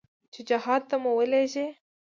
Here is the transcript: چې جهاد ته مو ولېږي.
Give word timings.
چې 0.33 0.41
جهاد 0.49 0.81
ته 0.89 0.95
مو 1.01 1.11
ولېږي. 1.17 1.67